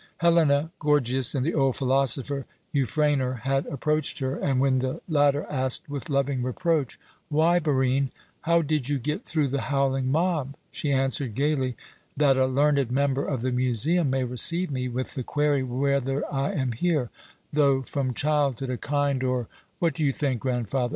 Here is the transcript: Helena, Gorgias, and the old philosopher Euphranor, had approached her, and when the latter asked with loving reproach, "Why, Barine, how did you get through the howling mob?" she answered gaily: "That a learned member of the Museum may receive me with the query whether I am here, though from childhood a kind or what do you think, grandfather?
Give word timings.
Helena, 0.17 0.71
Gorgias, 0.79 1.35
and 1.35 1.45
the 1.45 1.53
old 1.53 1.75
philosopher 1.75 2.47
Euphranor, 2.73 3.41
had 3.41 3.67
approached 3.67 4.17
her, 4.17 4.35
and 4.35 4.59
when 4.59 4.79
the 4.79 4.99
latter 5.07 5.45
asked 5.47 5.87
with 5.91 6.09
loving 6.09 6.41
reproach, 6.41 6.97
"Why, 7.29 7.59
Barine, 7.59 8.09
how 8.41 8.63
did 8.63 8.89
you 8.89 8.97
get 8.97 9.23
through 9.23 9.49
the 9.49 9.61
howling 9.69 10.11
mob?" 10.11 10.55
she 10.71 10.91
answered 10.91 11.35
gaily: 11.35 11.77
"That 12.17 12.35
a 12.35 12.47
learned 12.47 12.89
member 12.91 13.23
of 13.25 13.43
the 13.43 13.51
Museum 13.51 14.09
may 14.09 14.23
receive 14.23 14.71
me 14.71 14.87
with 14.87 15.13
the 15.13 15.21
query 15.21 15.61
whether 15.61 16.23
I 16.33 16.53
am 16.53 16.71
here, 16.71 17.11
though 17.53 17.83
from 17.83 18.15
childhood 18.15 18.71
a 18.71 18.77
kind 18.77 19.23
or 19.23 19.49
what 19.77 19.93
do 19.93 20.03
you 20.03 20.11
think, 20.11 20.39
grandfather? 20.41 20.89